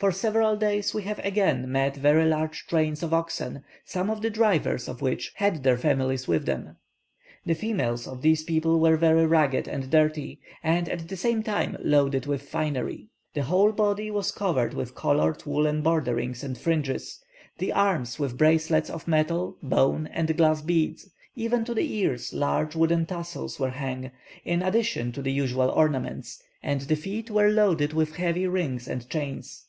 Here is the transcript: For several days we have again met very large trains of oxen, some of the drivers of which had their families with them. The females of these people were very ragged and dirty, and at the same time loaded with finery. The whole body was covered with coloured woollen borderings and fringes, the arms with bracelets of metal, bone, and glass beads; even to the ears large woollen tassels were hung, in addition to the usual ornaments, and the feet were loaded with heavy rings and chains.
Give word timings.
For 0.00 0.12
several 0.12 0.54
days 0.56 0.94
we 0.94 1.02
have 1.02 1.18
again 1.24 1.72
met 1.72 1.96
very 1.96 2.24
large 2.24 2.68
trains 2.68 3.02
of 3.02 3.12
oxen, 3.12 3.64
some 3.84 4.10
of 4.10 4.22
the 4.22 4.30
drivers 4.30 4.86
of 4.88 5.02
which 5.02 5.32
had 5.34 5.64
their 5.64 5.76
families 5.76 6.28
with 6.28 6.46
them. 6.46 6.76
The 7.44 7.56
females 7.56 8.06
of 8.06 8.22
these 8.22 8.44
people 8.44 8.78
were 8.78 8.96
very 8.96 9.26
ragged 9.26 9.66
and 9.66 9.90
dirty, 9.90 10.38
and 10.62 10.88
at 10.88 11.08
the 11.08 11.16
same 11.16 11.42
time 11.42 11.76
loaded 11.82 12.26
with 12.26 12.42
finery. 12.48 13.08
The 13.34 13.42
whole 13.42 13.72
body 13.72 14.08
was 14.08 14.30
covered 14.30 14.72
with 14.72 14.94
coloured 14.94 15.44
woollen 15.44 15.82
borderings 15.82 16.44
and 16.44 16.56
fringes, 16.56 17.18
the 17.58 17.72
arms 17.72 18.20
with 18.20 18.38
bracelets 18.38 18.90
of 18.90 19.08
metal, 19.08 19.56
bone, 19.64 20.06
and 20.12 20.36
glass 20.36 20.62
beads; 20.62 21.08
even 21.34 21.64
to 21.64 21.74
the 21.74 21.92
ears 21.96 22.32
large 22.32 22.76
woollen 22.76 23.04
tassels 23.04 23.58
were 23.58 23.70
hung, 23.70 24.12
in 24.44 24.62
addition 24.62 25.10
to 25.10 25.22
the 25.22 25.32
usual 25.32 25.70
ornaments, 25.70 26.40
and 26.62 26.82
the 26.82 26.94
feet 26.94 27.32
were 27.32 27.50
loaded 27.50 27.92
with 27.92 28.14
heavy 28.14 28.46
rings 28.46 28.86
and 28.86 29.08
chains. 29.10 29.64